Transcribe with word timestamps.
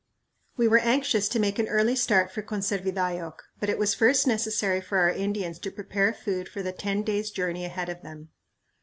We 0.57 0.67
were 0.67 0.79
anxious 0.79 1.29
to 1.29 1.37
make 1.37 1.59
an 1.59 1.67
early 1.67 1.95
start 1.95 2.31
for 2.31 2.41
Conservidayoc, 2.41 3.35
but 3.59 3.69
it 3.69 3.77
was 3.77 3.93
first 3.93 4.25
necessary 4.25 4.81
for 4.81 4.97
our 4.97 5.11
Indians 5.11 5.59
to 5.59 5.69
prepare 5.69 6.11
food 6.11 6.49
for 6.49 6.63
the 6.63 6.71
ten 6.73 7.03
days' 7.03 7.29
journey 7.29 7.65
ahead 7.65 7.87
of 7.87 8.01
them. 8.01 8.29